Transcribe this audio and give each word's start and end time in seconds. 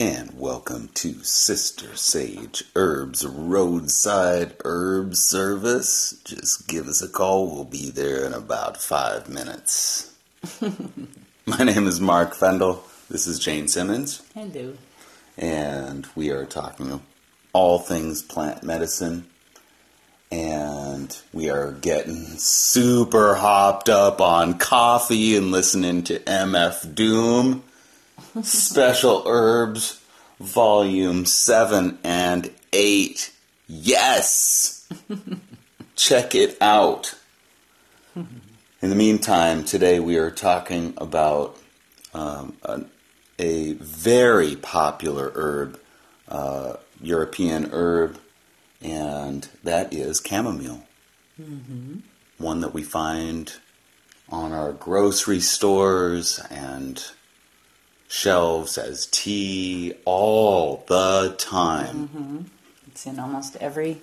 And 0.00 0.38
welcome 0.38 0.90
to 0.94 1.24
Sister 1.24 1.96
Sage 1.96 2.62
Herbs 2.76 3.26
Roadside 3.26 4.54
Herb 4.64 5.16
Service. 5.16 6.20
Just 6.22 6.68
give 6.68 6.86
us 6.86 7.02
a 7.02 7.08
call. 7.08 7.52
We'll 7.52 7.64
be 7.64 7.90
there 7.90 8.24
in 8.24 8.32
about 8.32 8.80
five 8.80 9.28
minutes. 9.28 10.14
My 11.46 11.64
name 11.64 11.88
is 11.88 12.00
Mark 12.00 12.36
Fendel. 12.36 12.84
This 13.10 13.26
is 13.26 13.40
Jane 13.40 13.66
Simmons. 13.66 14.22
Hello. 14.34 14.74
And 15.36 16.06
we 16.14 16.30
are 16.30 16.46
talking 16.46 17.02
all 17.52 17.80
things 17.80 18.22
plant 18.22 18.62
medicine. 18.62 19.26
And 20.30 21.18
we 21.32 21.50
are 21.50 21.72
getting 21.72 22.24
super 22.36 23.34
hopped 23.34 23.88
up 23.88 24.20
on 24.20 24.58
coffee 24.58 25.34
and 25.34 25.50
listening 25.50 26.04
to 26.04 26.20
MF 26.20 26.94
Doom. 26.94 27.64
Special 28.42 29.24
Herbs, 29.26 30.00
Volume 30.38 31.26
7 31.26 31.98
and 32.04 32.50
8. 32.72 33.32
Yes! 33.66 34.88
Check 35.96 36.34
it 36.34 36.56
out. 36.60 37.14
In 38.14 38.90
the 38.90 38.94
meantime, 38.94 39.64
today 39.64 39.98
we 39.98 40.16
are 40.16 40.30
talking 40.30 40.94
about 40.98 41.58
um, 42.14 42.56
a, 42.62 42.82
a, 43.38 43.72
very 43.74 44.56
popular 44.56 45.32
herb, 45.34 45.80
uh, 46.28 46.74
European 47.00 47.70
herb, 47.72 48.18
and 48.80 49.48
that 49.64 49.92
is 49.92 50.22
chamomile. 50.24 50.86
Mm-hmm. 51.40 51.98
One 52.38 52.60
that 52.60 52.72
we 52.72 52.82
find 52.82 53.52
on 54.28 54.52
our 54.52 54.72
grocery 54.72 55.40
stores 55.40 56.40
and 56.50 57.04
shelves 58.08 58.78
as 58.78 59.06
tea 59.06 59.94
all 60.04 60.84
the 60.88 61.34
time. 61.38 62.08
Mm-hmm. 62.08 62.38
It's 62.88 63.06
in 63.06 63.18
almost 63.20 63.56
every 63.56 64.00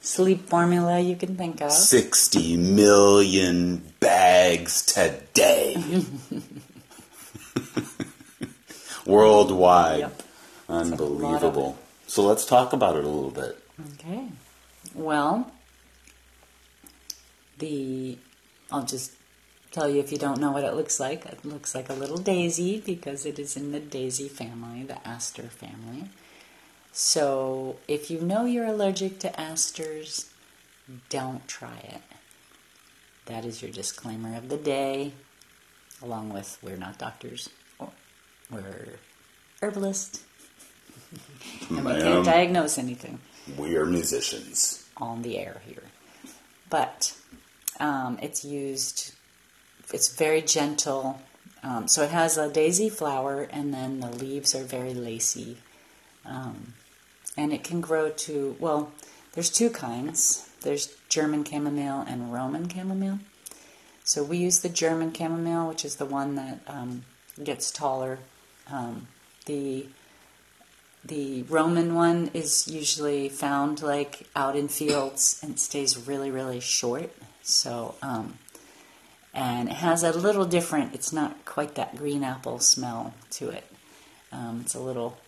sleep 0.00 0.48
formula 0.48 1.00
you 1.00 1.16
can 1.16 1.36
think 1.36 1.60
of. 1.60 1.72
60 1.72 2.56
million 2.56 3.82
bags 3.98 4.84
today. 4.86 5.76
Worldwide. 9.06 10.00
Yep. 10.00 10.22
Unbelievable. 10.68 11.78
So 12.06 12.22
let's 12.22 12.44
talk 12.44 12.72
about 12.72 12.96
it 12.96 13.04
a 13.04 13.08
little 13.08 13.30
bit. 13.30 13.58
Okay. 13.94 14.28
Well, 14.94 15.50
the 17.58 18.18
I'll 18.70 18.84
just 18.84 19.12
tell 19.76 19.90
you 19.90 20.00
if 20.00 20.10
you 20.10 20.16
don't 20.18 20.40
know 20.40 20.52
what 20.52 20.64
it 20.64 20.74
looks 20.74 20.98
like. 20.98 21.26
It 21.26 21.44
looks 21.44 21.74
like 21.74 21.90
a 21.90 21.92
little 21.94 22.16
daisy 22.16 22.80
because 22.80 23.26
it 23.26 23.38
is 23.38 23.56
in 23.58 23.72
the 23.72 23.80
daisy 23.80 24.26
family, 24.28 24.82
the 24.84 25.06
aster 25.06 25.42
family. 25.42 26.08
So 26.92 27.76
if 27.86 28.10
you 28.10 28.20
know 28.22 28.46
you're 28.46 28.64
allergic 28.64 29.18
to 29.20 29.38
asters, 29.40 30.30
don't 31.10 31.46
try 31.46 31.76
it. 31.82 32.00
That 33.26 33.44
is 33.44 33.60
your 33.60 33.70
disclaimer 33.70 34.34
of 34.36 34.48
the 34.48 34.56
day, 34.56 35.12
along 36.02 36.32
with 36.32 36.56
we're 36.62 36.76
not 36.76 36.96
doctors, 36.96 37.50
or 37.78 37.90
we're 38.50 38.98
herbalists, 39.60 40.24
and 41.68 41.84
we 41.84 41.92
can't 42.00 42.24
diagnose 42.24 42.78
anything 42.78 43.18
We 43.58 43.76
are 43.76 43.84
musicians. 43.84 44.86
on 44.96 45.20
the 45.22 45.36
air 45.38 45.60
here. 45.66 45.82
But 46.70 47.14
um, 47.80 48.18
it's 48.22 48.44
used, 48.44 49.12
it's 49.92 50.14
very 50.14 50.42
gentle. 50.42 51.20
Um, 51.62 51.88
so 51.88 52.02
it 52.02 52.10
has 52.10 52.36
a 52.36 52.50
daisy 52.50 52.88
flower, 52.88 53.42
and 53.50 53.72
then 53.72 54.00
the 54.00 54.10
leaves 54.10 54.54
are 54.54 54.64
very 54.64 54.94
lacy. 54.94 55.58
Um, 56.24 56.74
and 57.36 57.52
it 57.52 57.64
can 57.64 57.80
grow 57.80 58.10
to, 58.10 58.56
well, 58.58 58.92
there's 59.32 59.50
two 59.50 59.70
kinds 59.70 60.46
there's 60.66 60.94
German 61.08 61.44
chamomile 61.44 62.04
and 62.08 62.32
Roman 62.32 62.68
chamomile. 62.68 63.20
So 64.04 64.22
we 64.22 64.38
use 64.38 64.60
the 64.60 64.68
German 64.68 65.12
chamomile, 65.12 65.68
which 65.68 65.84
is 65.84 65.96
the 65.96 66.04
one 66.04 66.34
that 66.34 66.60
um, 66.66 67.04
gets 67.42 67.70
taller. 67.70 68.18
Um, 68.70 69.06
the 69.46 69.86
the 71.04 71.44
Roman 71.44 71.94
one 71.94 72.30
is 72.34 72.66
usually 72.66 73.28
found 73.28 73.80
like 73.80 74.26
out 74.34 74.56
in 74.56 74.66
fields 74.66 75.38
and 75.40 75.58
stays 75.58 75.96
really, 76.08 76.32
really 76.32 76.58
short. 76.58 77.12
So, 77.42 77.94
um, 78.02 78.38
and 79.36 79.68
it 79.68 79.74
has 79.76 80.02
a 80.02 80.12
little 80.12 80.46
different, 80.46 80.94
it's 80.94 81.12
not 81.12 81.44
quite 81.44 81.74
that 81.74 81.94
green 81.94 82.24
apple 82.24 82.58
smell 82.58 83.14
to 83.32 83.50
it. 83.50 83.64
Um, 84.32 84.62
it's 84.62 84.74
a 84.74 84.80
little, 84.80 85.18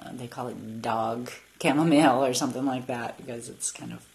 uh, 0.00 0.10
they 0.12 0.26
call 0.26 0.48
it 0.48 0.82
dog 0.82 1.30
chamomile 1.62 2.24
or 2.24 2.34
something 2.34 2.66
like 2.66 2.88
that 2.88 3.16
because 3.16 3.48
it's 3.48 3.70
kind 3.70 3.92
of 3.92 4.06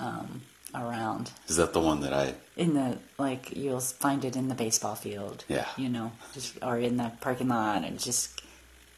um, 0.00 0.42
around. 0.74 1.30
Is 1.46 1.56
that 1.56 1.72
the 1.72 1.80
one 1.80 2.00
that 2.00 2.12
I. 2.12 2.34
In 2.56 2.74
the, 2.74 2.98
like, 3.16 3.56
you'll 3.56 3.80
find 3.80 4.24
it 4.24 4.34
in 4.34 4.48
the 4.48 4.56
baseball 4.56 4.96
field. 4.96 5.44
Yeah. 5.48 5.66
You 5.76 5.88
know, 5.88 6.10
just, 6.34 6.58
or 6.62 6.78
in 6.78 6.96
the 6.96 7.12
parking 7.20 7.48
lot 7.48 7.84
and 7.84 7.98
just 7.98 8.42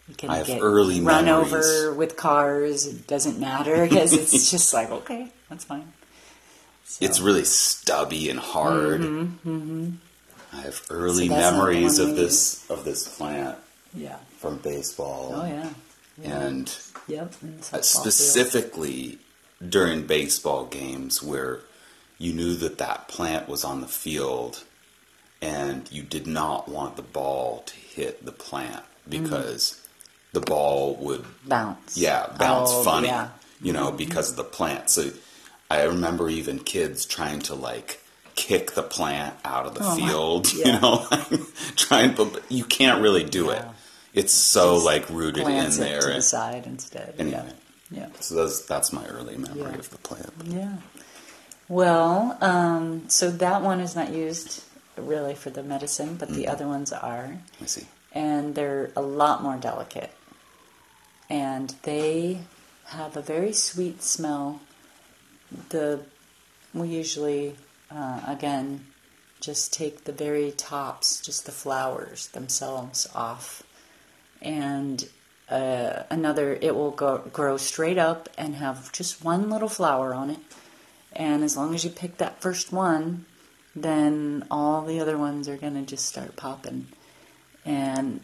you 0.09 0.15
can 0.15 0.31
I 0.31 0.39
have 0.39 0.47
get 0.47 0.61
early 0.61 1.01
run 1.01 1.27
memories. 1.27 1.53
over 1.53 1.95
with 1.95 2.17
cars. 2.17 2.87
It 2.87 3.07
doesn't 3.07 3.39
matter 3.39 3.87
because 3.87 4.13
it's 4.13 4.51
just 4.51 4.75
like 4.75 4.91
okay, 4.91 5.33
that's 5.49 5.65
fine. 5.65 5.93
So, 6.85 7.05
It's 7.05 7.21
really 7.21 7.45
stubby 7.45 8.29
and 8.31 8.39
hard. 8.39 9.01
Mm-hmm, 9.01 9.49
mm-hmm. 9.49 9.91
I 10.53 10.61
have 10.63 10.83
early 10.91 11.29
So 11.29 11.35
that's 11.35 11.45
not 11.45 11.51
the 11.51 11.57
memories 11.59 11.99
of 11.99 12.15
this 12.17 12.71
of 12.71 12.85
this 12.85 13.17
plant 13.17 13.59
yeah. 13.95 14.17
from 14.39 14.59
baseball. 14.59 15.33
Oh 15.35 15.47
yeah. 15.47 15.71
And 16.23 16.77
Yep. 17.09 17.27
uh, 17.27 17.31
field. 17.31 17.85
specifically 17.85 19.19
during 19.67 20.07
baseball 20.07 20.67
games 20.67 21.23
where 21.23 21.61
you 22.19 22.33
knew 22.33 22.55
that 22.55 22.79
that 22.79 23.09
plant 23.09 23.49
was 23.49 23.65
on 23.65 23.81
the 23.81 23.89
field 23.89 24.63
and 25.43 25.91
you 25.91 26.03
did 26.03 26.27
not 26.27 26.69
want 26.69 26.97
the 26.97 27.03
ball 27.03 27.63
to 27.67 27.75
hit 27.75 28.25
the 28.25 28.33
plant 28.33 28.83
mm-hmm. 29.09 29.23
because 29.25 29.81
the 30.33 30.41
ball 30.41 30.95
would 30.97 31.25
bounce. 31.47 31.97
yeah 31.97 32.27
bounce 32.39 32.71
Oh, 32.73 32.83
funny 32.85 33.09
Yeah. 33.09 33.29
you 33.61 33.73
know 33.73 33.91
because 33.91 34.31
of 34.31 34.37
the 34.37 34.45
plant 34.45 34.89
so 34.91 35.11
i 35.71 35.83
remember 35.85 36.29
even 36.29 36.59
kids 36.59 37.05
trying 37.07 37.41
to 37.41 37.55
like 37.55 38.01
kick 38.35 38.73
the 38.73 38.83
plant 38.83 39.35
out 39.45 39.67
of 39.67 39.75
the 39.75 39.81
Oh, 39.85 39.97
my- 39.99 40.09
field 40.09 40.53
you 40.53 40.65
know 40.65 41.07
trying 41.77 42.15
but 42.15 42.43
you 42.51 42.65
can't 42.65 43.01
really 43.03 43.25
do 43.25 43.51
it 43.51 43.63
it's 44.13 44.33
so 44.33 44.75
Just 44.75 44.87
like 44.87 45.11
rooted 45.11 45.47
in 45.47 45.71
there 45.73 46.01
to 46.01 46.07
the 46.09 46.23
side 46.23 46.67
instead. 46.67 47.15
anyway 47.19 47.45
Yeah. 47.91 47.99
Yeah. 48.01 48.09
so 48.21 48.35
that's 48.37 48.61
that's 48.63 48.93
my 48.93 49.05
early 49.07 49.37
memory 49.37 49.61
Yeah. 49.73 49.79
of 49.79 49.91
the 49.91 49.99
plant 49.99 50.33
Yeah. 50.45 50.77
Well, 51.69 52.37
um, 52.43 53.09
so 53.09 53.31
that 53.31 53.63
one 53.63 53.81
is 53.81 53.97
not 53.97 54.11
used 54.13 54.63
really 54.99 55.35
for 55.35 55.49
the 55.51 55.63
medicine, 55.63 56.17
but 56.17 56.29
Mm-hmm. 56.29 56.37
the 56.37 56.49
other 56.49 56.67
ones 56.69 56.93
are. 56.93 57.39
me 57.61 57.67
see 57.67 57.87
and 58.13 58.55
they're 58.55 58.91
a 58.95 59.01
lot 59.03 59.43
more 59.43 59.57
delicate. 59.57 60.13
And 61.31 61.75
they 61.83 62.41
have 62.87 63.17
a 63.17 63.23
very 63.23 63.53
sweet 63.53 64.03
smell. 64.03 64.61
The 65.71 66.01
we 66.73 66.89
usually, 66.89 67.57
uh, 67.91 68.21
again, 68.27 68.87
just 69.41 69.73
take 69.73 70.05
the 70.05 70.13
very 70.13 70.51
tops, 70.53 71.21
just 71.21 71.47
the 71.47 71.53
flowers 71.53 72.29
themselves 72.29 73.09
off, 73.15 73.63
and 74.43 75.09
uh, 75.49 76.03
another 76.11 76.59
it 76.61 76.75
will 76.75 76.91
go, 76.91 77.19
grow 77.33 77.57
straight 77.57 77.99
up 77.99 78.29
and 78.37 78.57
have 78.57 78.91
just 78.93 79.25
one 79.25 79.51
little 79.51 79.69
flower 79.69 80.15
on 80.15 80.31
it. 80.31 80.41
And 81.13 81.45
as 81.45 81.57
long 81.57 81.75
as 81.75 81.85
you 81.85 81.91
pick 81.91 82.17
that 82.17 82.41
first 82.41 82.73
one, 82.73 83.27
then 83.77 84.45
all 84.51 84.83
the 84.85 84.99
other 84.99 85.17
ones 85.17 85.49
are 85.49 85.57
going 85.57 85.75
to 85.75 85.83
just 85.83 86.07
start 86.07 86.35
popping 86.35 86.89
and 87.65 88.21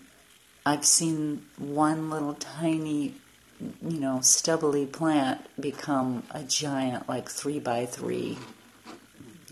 I've 0.66 0.84
seen 0.84 1.46
one 1.56 2.10
little 2.10 2.34
tiny, 2.34 3.14
you 3.60 4.00
know, 4.00 4.20
stubbly 4.22 4.86
plant 4.86 5.40
become 5.60 6.22
a 6.30 6.42
giant, 6.42 7.08
like 7.08 7.28
three 7.28 7.58
by 7.58 7.86
three, 7.86 8.38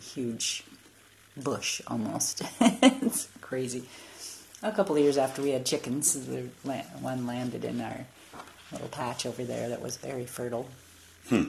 huge 0.02 0.64
bush 1.36 1.80
almost. 1.86 2.42
it's 2.60 3.28
crazy. 3.40 3.84
A 4.62 4.72
couple 4.72 4.96
of 4.96 5.02
years 5.02 5.18
after 5.18 5.42
we 5.42 5.50
had 5.50 5.64
chickens, 5.64 6.26
the 6.26 6.48
one 7.00 7.26
landed 7.26 7.64
in 7.64 7.80
our 7.80 8.06
little 8.72 8.88
patch 8.88 9.24
over 9.24 9.44
there 9.44 9.68
that 9.68 9.80
was 9.80 9.96
very 9.96 10.26
fertile. 10.26 10.68
Hmm. 11.28 11.44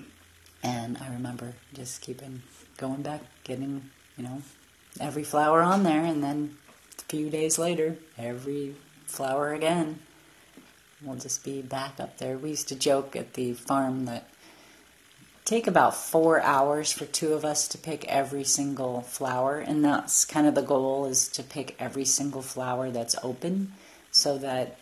And 0.62 0.98
I 0.98 1.12
remember 1.14 1.54
just 1.74 2.02
keeping 2.02 2.44
going 2.78 3.02
back, 3.02 3.22
getting, 3.44 3.90
you 4.18 4.24
know, 4.24 4.42
every 5.00 5.24
flower 5.24 5.62
on 5.62 5.84
there, 5.84 6.04
and 6.04 6.24
then 6.24 6.58
a 6.98 7.02
few 7.04 7.30
days 7.30 7.58
later, 7.58 7.96
every 8.18 8.76
flower 9.06 9.54
again. 9.54 10.00
We'll 11.04 11.16
just 11.16 11.44
be 11.46 11.62
back 11.62 12.00
up 12.00 12.18
there. 12.18 12.38
We 12.38 12.50
used 12.50 12.68
to 12.70 12.76
joke 12.76 13.16
at 13.16 13.34
the 13.34 13.54
farm 13.54 14.06
that 14.06 14.30
take 15.46 15.66
about 15.66 15.96
four 15.96 16.42
hours 16.42 16.92
for 16.92 17.06
two 17.06 17.34
of 17.34 17.46
us 17.46 17.68
to 17.70 17.78
pick 17.78 18.06
every 18.06 18.44
single 18.44 19.02
flower, 19.02 19.60
and 19.60 19.84
that's 19.84 20.26
kind 20.26 20.46
of 20.46 20.56
the 20.56 20.62
goal 20.62 21.06
is 21.06 21.28
to 21.30 21.44
pick 21.44 21.76
every 21.80 22.06
single 22.06 22.42
flower 22.42 22.92
that's 22.92 23.16
open, 23.24 23.74
so 24.12 24.38
that 24.38 24.78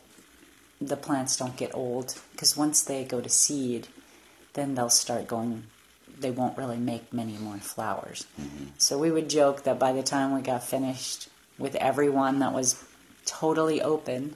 the 0.81 0.97
plants 0.97 1.37
don't 1.37 1.55
get 1.55 1.73
old 1.73 2.15
because 2.31 2.57
once 2.57 2.81
they 2.81 3.03
go 3.03 3.21
to 3.21 3.29
seed, 3.29 3.87
then 4.53 4.75
they'll 4.75 4.89
start 4.89 5.27
going. 5.27 5.63
They 6.19 6.31
won't 6.31 6.57
really 6.57 6.77
make 6.77 7.13
many 7.13 7.37
more 7.37 7.57
flowers. 7.57 8.25
Mm-hmm. 8.41 8.65
So 8.77 8.97
we 8.97 9.11
would 9.11 9.29
joke 9.29 9.63
that 9.63 9.77
by 9.77 9.93
the 9.93 10.01
time 10.01 10.33
we 10.33 10.41
got 10.41 10.63
finished 10.63 11.29
with 11.59 11.75
every 11.75 12.09
one 12.09 12.39
that 12.39 12.53
was 12.53 12.83
totally 13.25 13.81
open, 13.81 14.35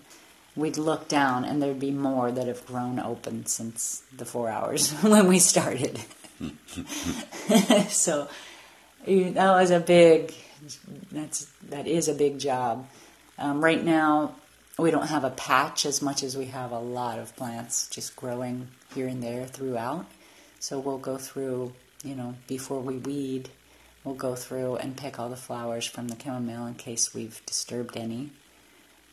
we'd 0.55 0.77
look 0.77 1.07
down 1.07 1.45
and 1.45 1.61
there'd 1.61 1.79
be 1.79 1.91
more 1.91 2.31
that 2.31 2.47
have 2.47 2.65
grown 2.65 2.99
open 2.99 3.45
since 3.45 4.03
the 4.15 4.25
four 4.25 4.49
hours 4.49 4.91
when 5.01 5.27
we 5.27 5.39
started. 5.39 5.99
so 7.89 8.27
that 9.05 9.51
was 9.51 9.71
a 9.71 9.79
big. 9.79 10.33
That's 11.11 11.45
that 11.69 11.87
is 11.87 12.07
a 12.07 12.13
big 12.13 12.39
job. 12.39 12.87
Um, 13.37 13.63
right 13.63 13.83
now, 13.83 14.35
we 14.77 14.91
don't 14.91 15.07
have 15.07 15.23
a 15.23 15.29
patch 15.31 15.85
as 15.85 16.01
much 16.01 16.23
as 16.23 16.37
we 16.37 16.45
have 16.45 16.71
a 16.71 16.79
lot 16.79 17.19
of 17.19 17.35
plants 17.35 17.87
just 17.89 18.15
growing 18.15 18.67
here 18.93 19.07
and 19.07 19.21
there 19.21 19.45
throughout. 19.45 20.05
So 20.59 20.79
we'll 20.79 20.99
go 20.99 21.17
through, 21.17 21.73
you 22.03 22.15
know, 22.15 22.35
before 22.47 22.79
we 22.79 22.97
weed, 22.97 23.49
we'll 24.03 24.15
go 24.15 24.35
through 24.35 24.75
and 24.75 24.95
pick 24.95 25.19
all 25.19 25.29
the 25.29 25.35
flowers 25.35 25.85
from 25.85 26.07
the 26.07 26.17
chamomile 26.21 26.67
in 26.67 26.75
case 26.75 27.13
we've 27.13 27.43
disturbed 27.45 27.97
any. 27.97 28.29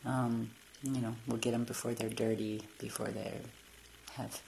Um, 0.05 0.50
you 0.83 1.01
know, 1.01 1.15
we'll 1.27 1.39
get 1.39 1.53
them 1.53 1.65
before 1.65 1.95
they're 1.95 2.09
dirty, 2.09 2.63
before 2.79 3.09
they 3.09 3.35
have 4.15 4.41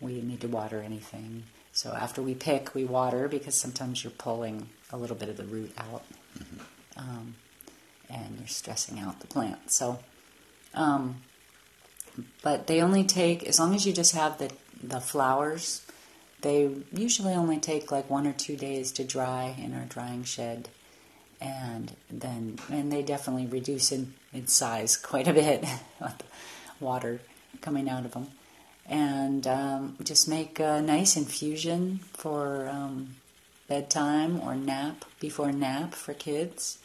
we 0.00 0.20
need 0.20 0.40
to 0.40 0.48
water 0.48 0.80
anything. 0.80 1.44
So 1.72 1.92
after 1.92 2.22
we 2.22 2.34
pick, 2.34 2.74
we 2.74 2.84
water 2.84 3.28
because 3.28 3.54
sometimes 3.54 4.02
you're 4.02 4.10
pulling 4.12 4.68
a 4.92 4.96
little 4.96 5.16
bit 5.16 5.28
of 5.28 5.36
the 5.36 5.44
root 5.44 5.72
out, 5.76 6.04
um, 6.96 7.34
and 8.08 8.38
you're 8.38 8.48
stressing 8.48 8.98
out 8.98 9.20
the 9.20 9.26
plant. 9.26 9.70
So, 9.70 9.98
um, 10.74 11.22
but 12.42 12.66
they 12.66 12.80
only 12.80 13.04
take 13.04 13.44
as 13.44 13.58
long 13.58 13.74
as 13.74 13.86
you 13.86 13.92
just 13.92 14.14
have 14.14 14.38
the 14.38 14.52
the 14.82 15.00
flowers. 15.00 15.84
They 16.40 16.70
usually 16.92 17.34
only 17.34 17.58
take 17.58 17.90
like 17.90 18.08
one 18.08 18.26
or 18.26 18.32
two 18.32 18.56
days 18.56 18.92
to 18.92 19.04
dry 19.04 19.56
in 19.58 19.74
our 19.74 19.86
drying 19.86 20.22
shed, 20.22 20.68
and 21.40 21.92
then 22.10 22.58
and 22.70 22.92
they 22.92 23.02
definitely 23.02 23.46
reduce 23.46 23.92
in, 23.92 24.14
in 24.32 24.46
size 24.46 24.96
quite 25.10 25.28
a 25.28 25.32
bit 25.32 25.64
water 26.80 27.20
coming 27.60 27.88
out 27.88 28.04
of 28.04 28.12
them 28.12 28.28
and 28.88 29.46
um, 29.46 29.96
just 30.02 30.28
make 30.28 30.58
a 30.58 30.80
nice 30.80 31.16
infusion 31.16 32.00
for 32.14 32.68
um, 32.68 33.16
bedtime 33.68 34.40
or 34.40 34.56
nap 34.56 35.04
before 35.20 35.52
nap 35.52 35.94
for 35.94 36.14
kids. 36.14 36.78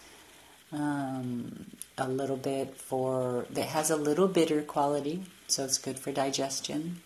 Um, 0.71 1.67
a 1.97 2.09
little 2.09 2.35
bit 2.35 2.75
for 2.75 3.45
that 3.51 3.67
has 3.67 3.89
a 3.89 3.95
little 3.95 4.27
bitter 4.27 4.61
quality, 4.63 5.23
so 5.47 5.63
it's 5.63 5.77
good 5.77 5.99
for 5.99 6.11
digestion. 6.11 7.01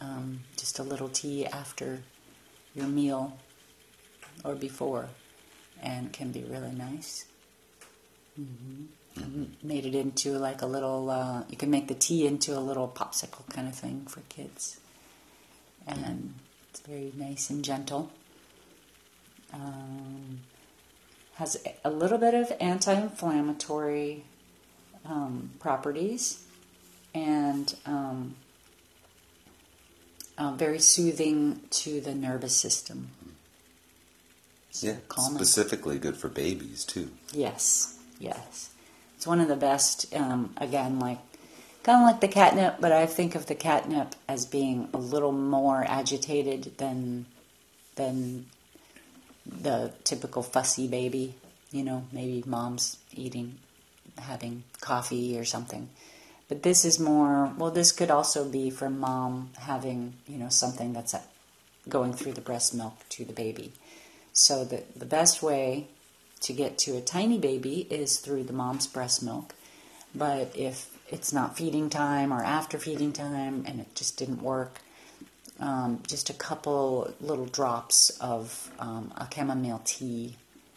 Um, 0.00 0.40
just 0.56 0.78
a 0.78 0.82
little 0.82 1.08
tea 1.08 1.46
after 1.46 2.02
your 2.74 2.86
meal 2.86 3.38
or 4.44 4.54
before, 4.54 5.08
and 5.82 6.12
can 6.12 6.32
be 6.32 6.44
really 6.44 6.72
nice. 6.72 7.24
hmm 8.36 8.86
Made 9.64 9.84
it 9.84 9.96
into 9.96 10.38
like 10.38 10.62
a 10.62 10.66
little. 10.66 11.10
Uh, 11.10 11.42
you 11.50 11.56
can 11.56 11.70
make 11.70 11.88
the 11.88 11.94
tea 11.94 12.24
into 12.24 12.56
a 12.56 12.60
little 12.60 12.86
popsicle 12.86 13.48
kind 13.50 13.66
of 13.66 13.74
thing 13.74 14.06
for 14.06 14.20
kids, 14.28 14.78
and 15.88 16.34
it's 16.70 16.80
very 16.80 17.12
nice 17.16 17.50
and 17.50 17.64
gentle. 17.64 18.10
Um, 19.52 20.40
has 21.34 21.56
a 21.84 21.90
little 21.90 22.18
bit 22.18 22.34
of 22.34 22.52
anti-inflammatory 22.60 24.22
um, 25.04 25.50
properties, 25.58 26.44
and 27.12 27.74
um, 27.86 28.36
uh, 30.36 30.52
very 30.52 30.78
soothing 30.78 31.60
to 31.70 32.00
the 32.00 32.14
nervous 32.14 32.54
system. 32.54 33.10
So 34.70 34.86
Yeah, 34.88 34.96
calming. 35.08 35.38
specifically 35.38 35.98
good 35.98 36.16
for 36.16 36.28
babies 36.28 36.84
too. 36.84 37.10
Yes, 37.32 37.98
yes. 38.18 38.70
It's 39.16 39.26
one 39.26 39.40
of 39.40 39.48
the 39.48 39.56
best. 39.56 40.14
Um, 40.14 40.52
again, 40.58 40.98
like 41.00 41.18
kind 41.82 42.02
of 42.02 42.06
like 42.06 42.20
the 42.20 42.28
catnip, 42.28 42.76
but 42.80 42.92
I 42.92 43.06
think 43.06 43.34
of 43.34 43.46
the 43.46 43.54
catnip 43.54 44.14
as 44.28 44.46
being 44.46 44.88
a 44.92 44.98
little 44.98 45.32
more 45.32 45.84
agitated 45.88 46.76
than 46.78 47.26
than 47.96 48.46
the 49.46 49.92
typical 50.04 50.42
fussy 50.42 50.86
baby. 50.86 51.34
You 51.72 51.82
know, 51.84 52.04
maybe 52.12 52.42
mom's 52.46 52.96
eating, 53.14 53.58
having 54.18 54.64
coffee 54.80 55.38
or 55.38 55.44
something. 55.44 55.88
But 56.48 56.62
this 56.62 56.84
is 56.84 56.98
more. 57.00 57.52
Well, 57.58 57.70
this 57.70 57.92
could 57.92 58.10
also 58.10 58.44
be 58.48 58.70
from 58.70 59.00
mom 59.00 59.50
having 59.58 60.14
you 60.26 60.38
know 60.38 60.48
something 60.50 60.92
that's 60.92 61.14
uh, 61.14 61.20
going 61.88 62.12
through 62.12 62.32
the 62.34 62.40
breast 62.40 62.74
milk 62.74 62.94
to 63.10 63.24
the 63.24 63.32
baby. 63.32 63.72
So 64.38 64.64
the 64.64 64.84
the 64.94 65.04
best 65.04 65.42
way 65.42 65.88
to 66.42 66.52
get 66.52 66.78
to 66.78 66.96
a 66.96 67.00
tiny 67.00 67.38
baby 67.38 67.88
is 67.90 68.18
through 68.18 68.44
the 68.44 68.52
mom's 68.52 68.86
breast 68.86 69.20
milk. 69.20 69.54
But 70.14 70.54
if 70.54 70.96
it's 71.08 71.32
not 71.32 71.56
feeding 71.56 71.90
time 71.90 72.32
or 72.32 72.44
after 72.44 72.78
feeding 72.78 73.12
time 73.12 73.64
and 73.66 73.80
it 73.80 73.92
just 73.96 74.16
didn't 74.16 74.40
work, 74.40 74.80
um, 75.58 76.02
just 76.06 76.30
a 76.30 76.34
couple 76.34 77.12
little 77.20 77.46
drops 77.46 78.10
of 78.20 78.70
um, 78.78 79.12
a 79.16 79.26
chamomile 79.34 79.82
tea 79.84 80.36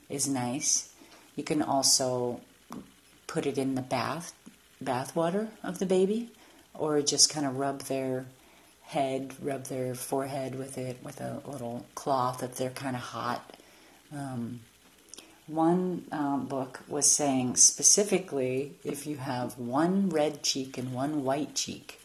is 0.09 0.27
nice. 0.27 0.91
You 1.35 1.43
can 1.43 1.61
also 1.61 2.41
put 3.27 3.45
it 3.45 3.59
in 3.59 3.75
the 3.75 3.83
bath 3.83 4.33
bath 4.81 5.15
water 5.15 5.49
of 5.61 5.77
the 5.77 5.85
baby, 5.85 6.31
or 6.73 6.99
just 7.03 7.29
kind 7.29 7.45
of 7.45 7.57
rub 7.57 7.81
their 7.81 8.25
head, 8.91 9.33
rub 9.41 9.63
their 9.65 9.95
forehead 9.95 10.53
with 10.55 10.77
it 10.77 10.97
with 11.01 11.21
a 11.21 11.41
little 11.45 11.85
cloth 11.95 12.43
if 12.43 12.55
they're 12.55 12.69
kind 12.69 12.95
of 12.95 13.01
hot. 13.01 13.55
Um, 14.13 14.59
one 15.47 16.05
um, 16.11 16.47
book 16.47 16.81
was 16.89 17.09
saying 17.09 17.55
specifically 17.55 18.73
if 18.83 19.07
you 19.07 19.15
have 19.15 19.57
one 19.57 20.09
red 20.09 20.43
cheek 20.43 20.77
and 20.77 20.93
one 20.93 21.23
white 21.23 21.55
cheek, 21.55 22.01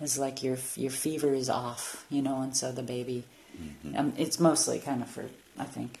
it's 0.00 0.16
like 0.16 0.44
your 0.44 0.58
your 0.76 0.92
fever 0.92 1.34
is 1.34 1.50
off, 1.50 2.06
you 2.08 2.22
know, 2.22 2.40
and 2.40 2.56
so 2.56 2.70
the 2.70 2.82
baby. 2.82 3.24
Um, 3.96 4.12
it's 4.16 4.38
mostly 4.38 4.78
kind 4.78 5.02
of 5.02 5.08
for 5.08 5.24
I 5.58 5.64
think 5.64 5.98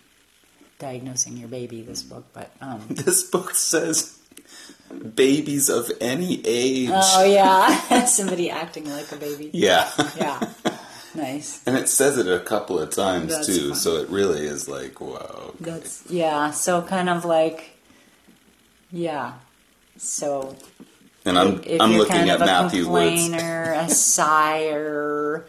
diagnosing 0.78 1.36
your 1.36 1.48
baby. 1.48 1.82
This 1.82 2.02
book, 2.02 2.26
but 2.32 2.50
um, 2.60 2.84
This 2.90 3.24
book 3.24 3.54
says 3.54 4.20
babies 5.14 5.68
of 5.68 5.90
any 6.00 6.40
age. 6.46 6.90
oh 6.92 7.24
yeah, 7.24 8.04
somebody 8.06 8.50
acting 8.50 8.88
like 8.90 9.10
a 9.12 9.16
baby. 9.16 9.50
yeah. 9.52 9.90
Yeah, 10.16 10.48
nice. 11.14 11.62
And 11.66 11.76
it 11.76 11.88
says 11.88 12.18
it 12.18 12.28
a 12.28 12.40
couple 12.40 12.78
of 12.78 12.90
times 12.90 13.32
That's 13.34 13.46
too, 13.46 13.68
fun. 13.70 13.78
so 13.78 13.96
it 13.96 14.08
really 14.08 14.46
is 14.46 14.68
like, 14.68 15.00
wow. 15.00 15.52
okay. 15.60 15.70
That's 15.70 16.04
yeah. 16.10 16.50
So 16.50 16.82
kind 16.82 17.08
of 17.08 17.24
like 17.24 17.70
yeah. 18.92 19.34
So 19.96 20.56
and 21.24 21.38
I'm 21.38 21.62
if 21.64 21.80
I'm 21.80 21.92
looking 21.92 22.16
kind 22.16 22.30
at 22.30 22.36
of 22.36 22.42
a 22.42 22.46
Matthew 22.46 22.88
Wood's. 22.88 23.22
complainer, 23.28 23.72
a 23.72 23.88
sigher. 24.60 25.46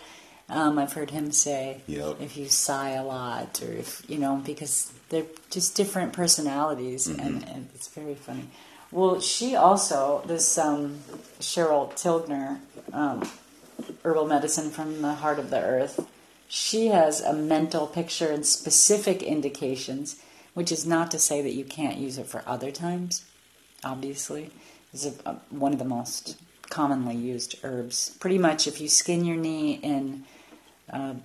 Um, 0.49 0.79
I've 0.79 0.93
heard 0.93 1.11
him 1.11 1.33
say 1.33 1.81
Yep. 1.87 2.21
if 2.21 2.37
you 2.37 2.47
sigh 2.47 2.91
a 2.91 3.03
lot, 3.03 3.61
or 3.61 3.71
if 3.73 4.01
you 4.09 4.17
know, 4.17 4.37
because 4.45 4.93
they're 5.09 5.25
just 5.49 5.75
different 5.75 6.13
personalities, 6.13 7.07
Mm-hmm. 7.09 7.19
and, 7.19 7.43
and 7.49 7.69
it's 7.75 7.89
very 7.89 8.15
funny. 8.15 8.47
Well, 8.91 9.19
she 9.19 9.55
also 9.55 10.23
this 10.25 10.57
um, 10.57 10.99
Sharol 11.39 11.91
Tilgner, 11.93 12.59
um, 12.93 13.29
herbal 14.03 14.27
medicine 14.27 14.69
from 14.69 15.01
the 15.01 15.15
heart 15.15 15.39
of 15.39 15.49
the 15.49 15.61
earth. 15.61 16.07
She 16.47 16.87
has 16.87 17.19
a 17.19 17.33
mental 17.33 17.87
picture 17.87 18.31
and 18.31 18.45
specific 18.45 19.21
indications, 19.21 20.21
which 20.53 20.71
is 20.71 20.85
not 20.85 21.11
to 21.11 21.19
say 21.19 21.41
that 21.41 21.53
you 21.53 21.65
can't 21.65 21.97
use 21.97 22.17
it 22.17 22.27
for 22.27 22.41
other 22.47 22.71
times. 22.71 23.25
Obviously, 23.83 24.51
it's 24.93 25.05
a, 25.05 25.13
a, 25.25 25.33
one 25.49 25.73
of 25.73 25.79
the 25.79 25.85
most 25.85 26.37
commonly 26.69 27.15
used 27.15 27.59
herbs. 27.63 28.15
Pretty 28.19 28.37
much, 28.37 28.67
if 28.67 28.79
you 28.79 28.87
skin 28.87 29.25
your 29.25 29.35
knee 29.35 29.73
in 29.73 30.23
uh, 30.91 31.15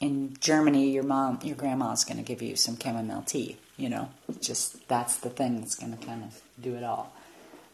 in 0.00 0.34
Germany, 0.40 0.90
your 0.90 1.02
mom, 1.02 1.38
your 1.42 1.56
grandma's 1.56 2.04
going 2.04 2.16
to 2.16 2.22
give 2.22 2.40
you 2.40 2.56
some 2.56 2.78
chamomile 2.78 3.22
tea. 3.22 3.58
You 3.76 3.90
know, 3.90 4.08
just 4.40 4.88
that's 4.88 5.18
the 5.18 5.28
thing 5.28 5.60
that's 5.60 5.74
going 5.74 5.96
to 5.96 6.06
kind 6.06 6.24
of 6.24 6.40
do 6.60 6.76
it 6.76 6.84
all. 6.84 7.12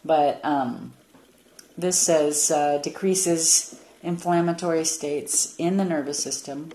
But 0.03 0.39
um, 0.43 0.93
this 1.77 1.97
says 1.97 2.49
uh, 2.49 2.79
decreases 2.81 3.79
inflammatory 4.01 4.85
states 4.85 5.55
in 5.57 5.77
the 5.77 5.85
nervous 5.85 6.21
system, 6.21 6.71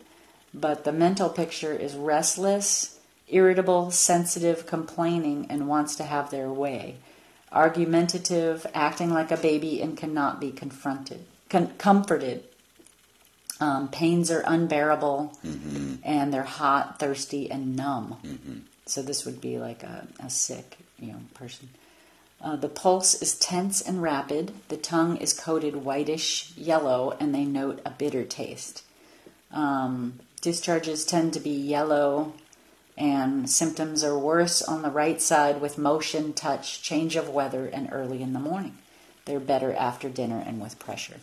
but 0.53 0.85
the 0.85 0.93
mental 0.93 1.29
picture 1.29 1.73
is 1.73 1.95
restless, 1.95 2.99
irritable, 3.29 3.91
sensitive, 3.91 4.67
complaining, 4.67 5.47
and 5.49 5.67
wants 5.69 5.97
to 5.97 6.05
have 6.05 6.31
their 6.31 6.51
way. 6.51 6.97
Argumentative, 7.51 8.67
acting 8.75 9.11
like 9.11 9.31
a 9.31 9.37
baby, 9.37 9.81
and 9.83 9.97
cannot 9.97 10.41
be 10.41 10.51
confronted, 10.51 11.25
con- 11.49 11.73
comforted. 11.79 12.45
Um, 13.61 13.89
pains 13.89 14.31
are 14.31 14.43
unbearable, 14.47 15.39
and 16.03 16.33
they're 16.35 16.43
hot, 16.43 16.99
thirsty, 16.99 17.51
and 17.51 17.77
numb. 17.77 18.17
So 18.87 19.03
this 19.03 19.25
would 19.25 19.41
be 19.41 19.59
like 19.59 19.83
a, 19.85 20.07
a 20.19 20.29
sick, 20.29 20.79
you 20.99 21.13
know, 21.13 21.21
person. 21.35 21.69
Uh, 22.43 22.57
the 22.57 22.69
pulse 22.69 23.21
is 23.23 23.39
tense 23.39 23.81
and 23.81 24.03
rapid. 24.03 24.53
The 24.69 24.77
tongue 24.77 25.17
is 25.19 25.33
coated 25.33 25.77
whitish 25.77 26.53
yellow, 26.57 27.17
and 27.21 27.35
they 27.35 27.45
note 27.45 27.81
a 27.85 27.91
bitter 27.91 28.25
taste. 28.25 28.83
Um, 29.53 30.19
discharges 30.41 31.05
tend 31.05 31.35
to 31.35 31.41
be 31.41 31.51
yellow, 31.51 32.33
and 32.99 33.49
symptoms 33.49 34.03
are 34.03 34.19
worse 34.19 34.61
on 34.61 34.83
the 34.83 34.91
right 34.91 35.21
side 35.21 35.61
with 35.61 35.79
motion, 35.79 36.33
touch, 36.33 36.83
change 36.83 37.15
of 37.15 37.29
weather, 37.29 37.67
and 37.67 37.89
early 37.93 38.23
in 38.23 38.33
the 38.33 38.41
morning. 38.41 38.77
They're 39.25 39.41
better 39.41 39.73
after 39.73 40.09
dinner 40.09 40.43
and 40.45 40.61
with 40.61 40.81
pressure. 40.81 41.21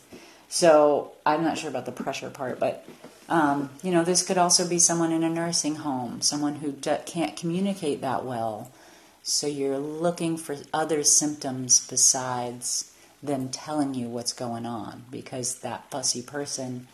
So 0.47 1.11
I'm 1.25 1.43
not 1.43 1.57
sure 1.57 1.69
about 1.69 1.85
the 1.85 1.91
pressure 1.91 2.29
part, 2.29 2.59
but 2.59 2.85
um, 3.27 3.69
you 3.83 3.91
know, 3.91 4.03
this 4.03 4.23
could 4.23 4.37
also 4.37 4.67
be 4.67 4.79
someone 4.79 5.11
in 5.11 5.23
a 5.23 5.29
nursing 5.29 5.75
home, 5.75 6.21
someone 6.21 6.55
who 6.55 6.73
can't 6.73 7.37
communicate 7.37 8.01
that 8.01 8.25
well. 8.25 8.71
So 9.23 9.47
you're 9.47 9.79
looking 9.79 10.37
for 10.37 10.55
other 10.73 11.03
symptoms 11.03 11.85
besides 11.87 12.91
them 13.21 13.49
telling 13.49 13.93
you 13.93 14.07
what's 14.07 14.33
going 14.33 14.65
on 14.65 15.03
because 15.11 15.55
that 15.59 15.89
fussy 15.91 16.21
person 16.21 16.87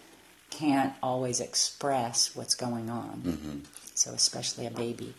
can't 0.49 0.93
always 1.03 1.39
express 1.39 2.35
what's 2.35 2.55
going 2.55 2.89
on. 2.89 3.21
Mm-hmm. 3.25 3.59
So, 3.93 4.11
especially 4.11 4.65
a 4.65 4.71
baby. 4.71 5.13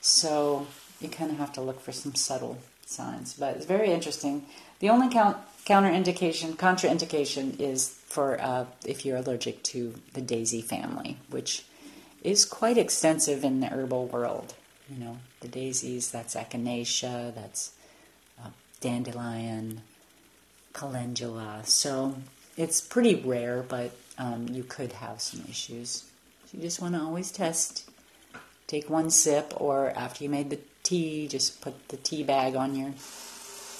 So, 0.00 0.66
you 1.00 1.08
kind 1.08 1.30
of 1.30 1.38
have 1.38 1.52
to 1.54 1.60
look 1.60 1.80
for 1.80 1.92
some 1.92 2.14
subtle 2.14 2.58
signs. 2.86 3.34
But 3.34 3.56
it's 3.56 3.66
very 3.66 3.90
interesting. 3.90 4.46
The 4.80 4.90
only 4.90 5.08
count, 5.08 5.36
counterindication, 5.64 6.54
contraindication 6.54 7.58
is 7.60 7.88
for 8.06 8.40
uh, 8.40 8.66
if 8.84 9.04
you're 9.04 9.16
allergic 9.16 9.62
to 9.64 9.94
the 10.12 10.20
daisy 10.20 10.60
family, 10.60 11.18
which 11.30 11.64
is 12.22 12.44
quite 12.44 12.78
extensive 12.78 13.42
in 13.44 13.60
the 13.60 13.68
herbal 13.68 14.06
world. 14.06 14.54
You 14.92 15.02
know, 15.04 15.18
the 15.40 15.48
daisies, 15.48 16.10
that's 16.10 16.34
echinacea, 16.34 17.34
that's 17.34 17.72
uh, 18.38 18.48
dandelion, 18.80 19.80
calendula. 20.74 21.62
So 21.64 22.16
it's 22.56 22.80
pretty 22.82 23.14
rare, 23.14 23.62
but 23.66 23.92
um, 24.18 24.48
you 24.50 24.64
could 24.64 24.92
have 24.92 25.20
some 25.22 25.44
issues. 25.48 26.04
So 26.46 26.58
you 26.58 26.60
just 26.62 26.80
want 26.82 26.94
to 26.94 27.00
always 27.00 27.32
test. 27.32 27.88
Take 28.66 28.90
one 28.90 29.10
sip, 29.10 29.52
or 29.56 29.90
after 29.90 30.24
you 30.24 30.30
made 30.30 30.50
the 30.50 30.58
tea, 30.82 31.28
just 31.28 31.60
put 31.60 31.88
the 31.88 31.96
tea 31.96 32.22
bag 32.22 32.54
on 32.54 32.74
your 32.74 32.92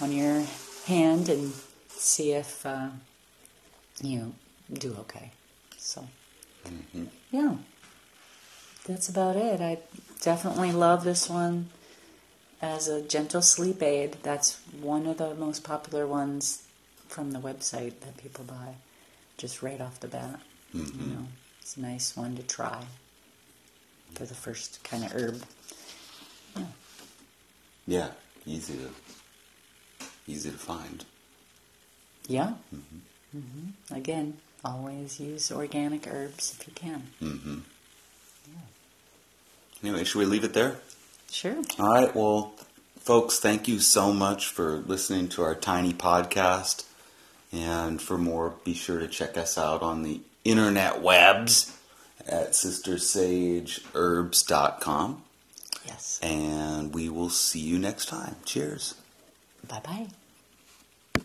on 0.00 0.12
your 0.12 0.42
hand 0.86 1.28
and 1.28 1.52
see 1.88 2.32
if 2.32 2.64
uh, 2.66 2.88
you 4.02 4.34
do 4.72 4.96
okay. 5.00 5.30
So, 5.76 6.06
Mm-hmm. 6.66 7.04
yeah, 7.32 7.56
that's 8.86 9.08
about 9.08 9.36
it. 9.36 9.60
I 9.60 9.78
definitely 10.22 10.72
love 10.72 11.04
this 11.04 11.28
one 11.28 11.68
as 12.62 12.88
a 12.88 13.02
gentle 13.02 13.42
sleep 13.42 13.82
aid. 13.82 14.16
That's 14.22 14.58
one 14.80 15.06
of 15.06 15.18
the 15.18 15.34
most 15.34 15.64
popular 15.64 16.06
ones 16.06 16.62
from 17.08 17.32
the 17.32 17.40
website 17.40 18.00
that 18.00 18.16
people 18.16 18.44
buy, 18.44 18.76
just 19.36 19.62
right 19.62 19.80
off 19.80 20.00
the 20.00 20.08
bat. 20.08 20.40
Mhm. 20.74 21.00
You 21.00 21.06
know, 21.14 21.28
it's 21.60 21.76
a 21.76 21.80
nice 21.80 22.16
one 22.16 22.36
to 22.36 22.42
try 22.42 22.86
for 24.14 24.24
the 24.24 24.34
first 24.34 24.82
kind 24.84 25.04
of 25.04 25.12
herb. 25.12 25.42
Yeah. 26.56 26.66
Yeah, 27.86 28.10
easy 28.46 28.74
to 28.78 28.90
easy 30.26 30.50
to 30.50 30.56
find. 30.56 31.04
Yeah. 32.28 32.54
hmm 33.32 33.70
Again, 33.90 34.38
always 34.64 35.18
use 35.18 35.50
organic 35.50 36.06
herbs 36.06 36.54
if 36.58 36.66
you 36.68 36.72
can. 36.74 37.10
Mm-hmm. 37.20 37.58
Anyway, 39.82 40.04
should 40.04 40.18
we 40.18 40.26
leave 40.26 40.44
it 40.44 40.54
there? 40.54 40.76
Sure. 41.30 41.56
All 41.78 41.88
right. 41.88 42.14
Well, 42.14 42.52
folks, 42.98 43.38
thank 43.38 43.68
you 43.68 43.78
so 43.80 44.12
much 44.12 44.46
for 44.46 44.78
listening 44.86 45.28
to 45.30 45.42
our 45.42 45.54
tiny 45.54 45.92
podcast. 45.92 46.84
And 47.52 48.00
for 48.00 48.16
more, 48.16 48.54
be 48.64 48.74
sure 48.74 48.98
to 49.00 49.08
check 49.08 49.36
us 49.36 49.58
out 49.58 49.82
on 49.82 50.02
the 50.02 50.20
internet 50.44 51.02
webs 51.02 51.76
at 52.26 52.52
sistersageherbs.com. 52.52 55.22
Yes. 55.84 56.20
And 56.22 56.94
we 56.94 57.08
will 57.08 57.30
see 57.30 57.60
you 57.60 57.78
next 57.78 58.06
time. 58.06 58.36
Cheers. 58.44 58.94
Bye 59.66 59.80
bye. 59.84 60.06